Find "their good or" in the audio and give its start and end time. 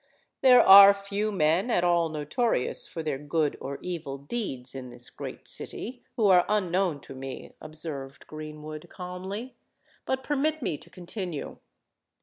3.03-3.77